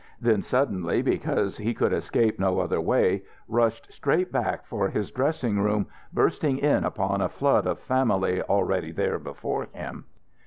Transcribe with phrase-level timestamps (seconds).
[0.19, 5.59] Then suddenly, because he could escape no other way, rushed straight back for his dressing
[5.59, 10.05] room, bursting in upon a flood of family already there before him.